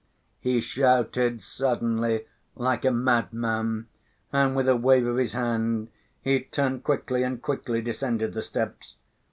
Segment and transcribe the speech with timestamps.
[0.39, 3.87] he shouted suddenly like a madman,
[4.33, 5.89] and with a wave of his hand
[6.23, 8.95] he turned quickly and quickly descended the steps.